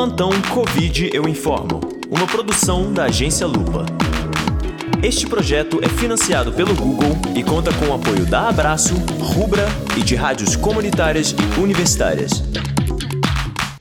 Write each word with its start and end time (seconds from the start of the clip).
Plantão 0.00 0.30
Covid 0.48 1.10
Eu 1.12 1.28
Informo, 1.28 1.78
uma 2.10 2.26
produção 2.26 2.90
da 2.90 3.04
agência 3.04 3.46
Lupa. 3.46 3.84
Este 5.02 5.26
projeto 5.26 5.78
é 5.82 5.90
financiado 5.90 6.50
pelo 6.52 6.74
Google 6.74 7.14
e 7.36 7.44
conta 7.44 7.70
com 7.74 7.84
o 7.84 7.92
apoio 7.92 8.24
da 8.24 8.48
Abraço, 8.48 8.94
Rubra 9.20 9.68
e 9.98 10.02
de 10.02 10.14
rádios 10.14 10.56
comunitárias 10.56 11.32
e 11.32 11.60
universitárias. 11.60 12.42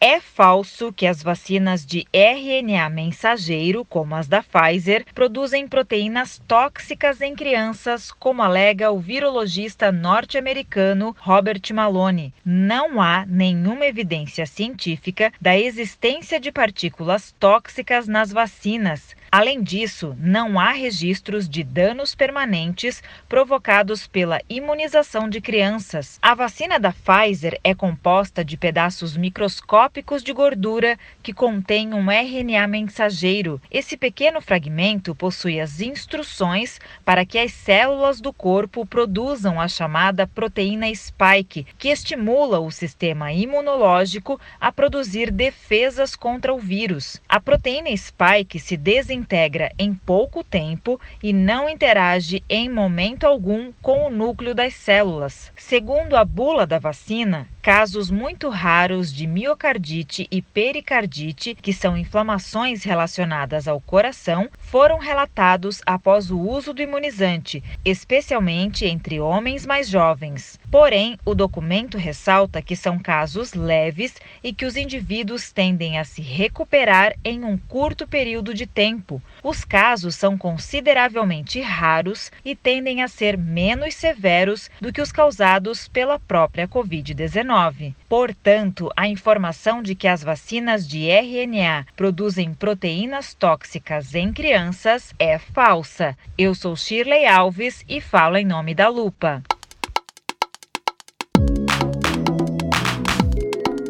É 0.00 0.20
falso 0.20 0.92
que 0.92 1.08
as 1.08 1.24
vacinas 1.24 1.84
de 1.84 2.06
RNA 2.12 2.88
mensageiro, 2.88 3.84
como 3.84 4.14
as 4.14 4.28
da 4.28 4.40
Pfizer, 4.44 5.04
produzem 5.12 5.66
proteínas 5.66 6.40
tóxicas 6.46 7.20
em 7.20 7.34
crianças, 7.34 8.12
como 8.12 8.40
alega 8.40 8.92
o 8.92 9.00
virologista 9.00 9.90
norte-americano 9.90 11.16
Robert 11.18 11.62
Malone. 11.74 12.32
Não 12.44 13.02
há 13.02 13.26
nenhuma 13.26 13.86
evidência 13.86 14.46
científica 14.46 15.32
da 15.40 15.58
existência 15.58 16.38
de 16.38 16.52
partículas 16.52 17.34
tóxicas 17.40 18.06
nas 18.06 18.30
vacinas. 18.30 19.16
Além 19.30 19.62
disso, 19.62 20.16
não 20.18 20.58
há 20.58 20.72
registros 20.72 21.46
de 21.46 21.62
danos 21.62 22.14
permanentes 22.14 23.02
provocados 23.28 24.06
pela 24.06 24.40
imunização 24.48 25.28
de 25.28 25.38
crianças. 25.38 26.18
A 26.22 26.34
vacina 26.34 26.80
da 26.80 26.92
Pfizer 26.92 27.60
é 27.62 27.74
composta 27.74 28.42
de 28.42 28.56
pedaços 28.56 29.18
microscópicos 29.18 30.22
de 30.22 30.32
gordura 30.32 30.98
que 31.22 31.34
contêm 31.34 31.92
um 31.92 32.10
RNA 32.10 32.66
mensageiro. 32.68 33.60
Esse 33.70 33.98
pequeno 33.98 34.40
fragmento 34.40 35.14
possui 35.14 35.60
as 35.60 35.82
instruções 35.82 36.80
para 37.04 37.26
que 37.26 37.38
as 37.38 37.52
células 37.52 38.22
do 38.22 38.32
corpo 38.32 38.86
produzam 38.86 39.60
a 39.60 39.68
chamada 39.68 40.26
proteína 40.26 40.86
spike, 40.94 41.66
que 41.76 41.90
estimula 41.90 42.60
o 42.60 42.70
sistema 42.70 43.30
imunológico 43.30 44.40
a 44.58 44.72
produzir 44.72 45.30
defesas 45.30 46.16
contra 46.16 46.54
o 46.54 46.58
vírus. 46.58 47.20
A 47.28 47.38
proteína 47.38 47.94
spike 47.94 48.58
se 48.58 48.76
desenvolve 48.76 49.17
integra 49.18 49.72
em 49.78 49.92
pouco 49.92 50.42
tempo 50.44 51.00
e 51.22 51.32
não 51.32 51.68
interage 51.68 52.42
em 52.48 52.70
momento 52.70 53.24
algum 53.24 53.72
com 53.82 54.06
o 54.06 54.10
núcleo 54.10 54.54
das 54.54 54.74
células. 54.74 55.52
Segundo 55.56 56.16
a 56.16 56.24
bula 56.24 56.66
da 56.66 56.78
vacina, 56.78 57.46
casos 57.60 58.10
muito 58.10 58.48
raros 58.48 59.12
de 59.12 59.26
miocardite 59.26 60.26
e 60.30 60.40
pericardite, 60.40 61.54
que 61.54 61.72
são 61.72 61.98
inflamações 61.98 62.82
relacionadas 62.82 63.68
ao 63.68 63.78
coração, 63.78 64.48
foram 64.58 64.98
relatados 64.98 65.82
após 65.84 66.30
o 66.30 66.40
uso 66.40 66.72
do 66.72 66.80
imunizante, 66.80 67.62
especialmente 67.84 68.86
entre 68.86 69.20
homens 69.20 69.66
mais 69.66 69.88
jovens. 69.88 70.58
Porém, 70.70 71.18
o 71.24 71.34
documento 71.34 71.98
ressalta 71.98 72.62
que 72.62 72.74
são 72.74 72.98
casos 72.98 73.52
leves 73.52 74.14
e 74.42 74.52
que 74.52 74.64
os 74.64 74.76
indivíduos 74.76 75.52
tendem 75.52 75.98
a 75.98 76.04
se 76.04 76.22
recuperar 76.22 77.14
em 77.24 77.44
um 77.44 77.58
curto 77.58 78.06
período 78.06 78.54
de 78.54 78.66
tempo. 79.08 79.22
Os 79.42 79.64
casos 79.64 80.14
são 80.14 80.36
consideravelmente 80.36 81.60
raros 81.60 82.30
e 82.44 82.54
tendem 82.54 83.02
a 83.02 83.08
ser 83.08 83.38
menos 83.38 83.94
severos 83.94 84.70
do 84.80 84.92
que 84.92 85.00
os 85.00 85.10
causados 85.10 85.88
pela 85.88 86.18
própria 86.18 86.68
Covid-19. 86.68 87.94
Portanto, 88.08 88.90
a 88.94 89.08
informação 89.08 89.82
de 89.82 89.94
que 89.94 90.06
as 90.06 90.22
vacinas 90.22 90.86
de 90.86 91.08
RNA 91.08 91.86
produzem 91.96 92.52
proteínas 92.52 93.32
tóxicas 93.34 94.14
em 94.14 94.32
crianças 94.32 95.14
é 95.18 95.38
falsa. 95.38 96.16
Eu 96.36 96.54
sou 96.54 96.76
Shirley 96.76 97.26
Alves 97.26 97.84
e 97.88 98.00
falo 98.00 98.36
em 98.36 98.44
nome 98.44 98.74
da 98.74 98.88
Lupa. 98.88 99.42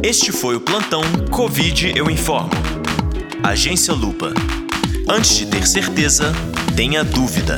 Este 0.00 0.30
foi 0.30 0.54
o 0.54 0.60
plantão 0.60 1.02
Covid 1.32 1.92
Eu 1.96 2.08
Informo. 2.08 2.50
Agência 3.42 3.92
Lupa. 3.92 4.32
Antes 5.10 5.38
de 5.38 5.46
ter 5.46 5.66
certeza, 5.66 6.34
tenha 6.76 7.02
dúvida. 7.02 7.56